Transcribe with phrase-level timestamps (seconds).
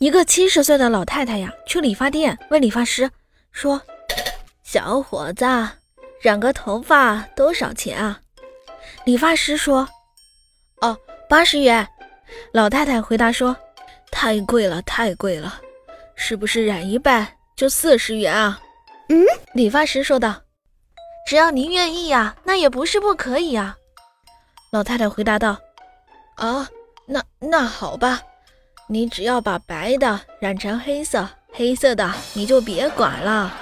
[0.00, 3.10] 一个七十岁的老太太呀，去理发店问理发师
[3.52, 3.82] 说
[4.64, 5.44] ：“小伙子，
[6.22, 8.18] 染个头发多少钱啊？”
[9.04, 9.86] 理发师说
[10.80, 11.86] ：“哦，八十元。”
[12.50, 13.54] 老太太回答说
[14.10, 15.60] ：“太贵了，太贵了，
[16.14, 18.58] 是不是染一半就四十元啊？”
[19.10, 19.22] 嗯，
[19.52, 20.34] 理发师说道
[21.28, 23.76] ：“只要您愿意呀，那也不是不可以呀。”
[24.72, 25.58] 老太太回答道
[26.40, 26.66] ：“啊，
[27.04, 28.22] 那那好吧，
[28.92, 33.54] 你只要把白的染成黑色，黑色的你就别管了。”